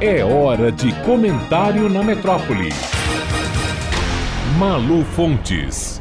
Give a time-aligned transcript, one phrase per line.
[0.00, 2.68] É hora de comentário na metrópole.
[4.56, 6.00] Malu Fontes.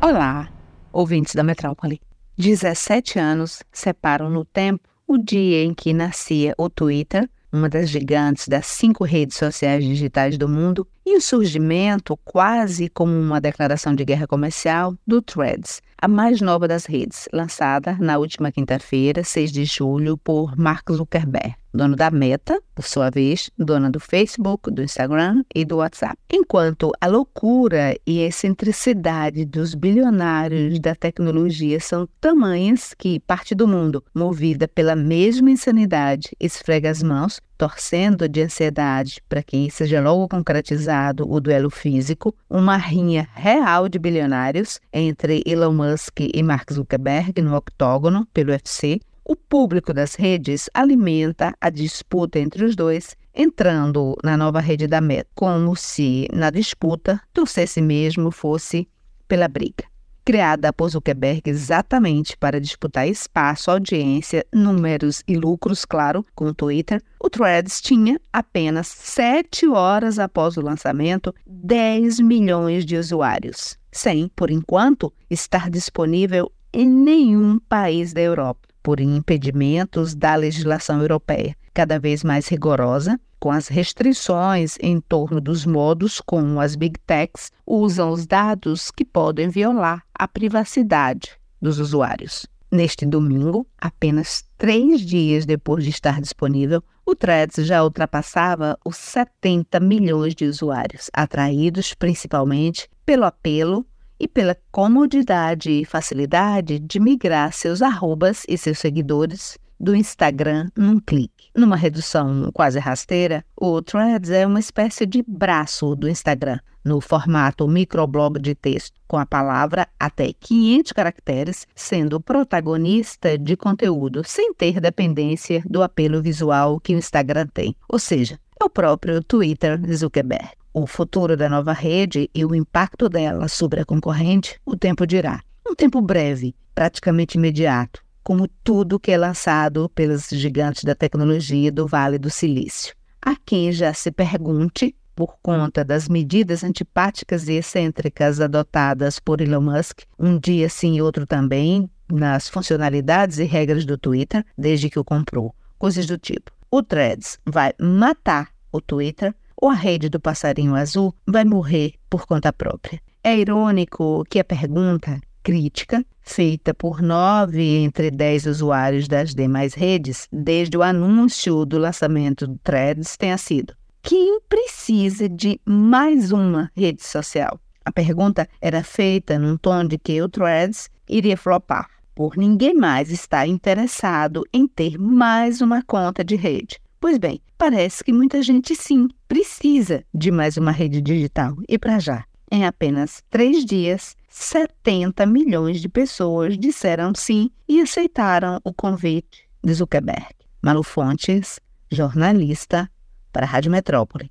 [0.00, 0.48] Olá,
[0.92, 2.00] ouvintes da metrópole.
[2.38, 8.46] 17 anos separam no tempo o dia em que nascia o Twitter, uma das gigantes
[8.46, 14.04] das cinco redes sociais digitais do mundo, e o surgimento, quase como uma declaração de
[14.04, 19.64] guerra comercial, do Threads, a mais nova das redes, lançada na última quinta-feira, 6 de
[19.64, 25.42] julho, por Mark Zuckerberg dono da Meta, por sua vez, dona do Facebook, do Instagram
[25.54, 26.16] e do WhatsApp.
[26.30, 33.66] Enquanto a loucura e a excentricidade dos bilionários da tecnologia são tamanhas que parte do
[33.66, 40.26] mundo, movida pela mesma insanidade, esfrega as mãos, torcendo de ansiedade para que seja logo
[40.26, 47.40] concretizado o duelo físico, uma rinha real de bilionários entre Elon Musk e Mark Zuckerberg
[47.40, 54.16] no octógono pelo UFC, o público das redes alimenta a disputa entre os dois, entrando
[54.24, 58.88] na nova rede da Meta, como se na disputa torcesse mesmo fosse
[59.28, 59.91] pela briga.
[60.24, 67.02] Criada por Zuckerberg exatamente para disputar espaço, audiência, números e lucros, claro, com o Twitter,
[67.18, 74.48] o Threads tinha apenas sete horas após o lançamento 10 milhões de usuários, sem, por
[74.48, 82.22] enquanto, estar disponível em nenhum país da Europa por impedimentos da legislação europeia, cada vez
[82.22, 88.26] mais rigorosa, com as restrições em torno dos modos como as big techs usam os
[88.26, 92.46] dados que podem violar a privacidade dos usuários.
[92.70, 99.80] Neste domingo, apenas três dias depois de estar disponível, o Threads já ultrapassava os 70
[99.80, 103.84] milhões de usuários, atraídos principalmente pelo apelo
[104.18, 111.00] e pela comodidade e facilidade de migrar seus arrobas e seus seguidores do Instagram num
[111.00, 111.50] clique.
[111.56, 117.66] Numa redução quase rasteira, o Threads é uma espécie de braço do Instagram, no formato
[117.66, 124.80] microblog de texto, com a palavra até 500 caracteres, sendo protagonista de conteúdo, sem ter
[124.80, 127.74] dependência do apelo visual que o Instagram tem.
[127.88, 130.50] Ou seja, é o próprio Twitter Zuckerberg.
[130.72, 135.42] O futuro da nova rede e o impacto dela sobre a concorrente, o tempo dirá.
[135.68, 141.86] Um tempo breve, praticamente imediato, como tudo que é lançado pelos gigantes da tecnologia do
[141.86, 142.94] Vale do Silício.
[143.20, 149.60] Há quem já se pergunte, por conta das medidas antipáticas e excêntricas adotadas por Elon
[149.60, 154.98] Musk, um dia sim e outro também, nas funcionalidades e regras do Twitter, desde que
[154.98, 155.54] o comprou.
[155.78, 156.50] Coisas do tipo.
[156.70, 162.26] O Threads vai matar o Twitter ou a rede do passarinho azul vai morrer por
[162.26, 163.00] conta própria.
[163.22, 170.28] É irônico que a pergunta crítica, feita por nove entre dez usuários das demais redes,
[170.32, 177.04] desde o anúncio do lançamento do Threads, tenha sido: quem precisa de mais uma rede
[177.04, 177.60] social?
[177.84, 183.10] A pergunta era feita num tom de que o Threads iria flopar, por ninguém mais
[183.10, 186.80] estar interessado em ter mais uma conta de rede.
[187.00, 191.98] Pois bem, parece que muita gente sim precisa de mais uma rede digital e para
[191.98, 192.24] já.
[192.54, 199.72] Em apenas três dias, 70 milhões de pessoas disseram sim e aceitaram o convite de
[199.72, 200.34] Zuckerberg.
[200.60, 201.58] Malu Fontes,
[201.90, 202.90] jornalista
[203.32, 204.30] para a Rádio Metrópole.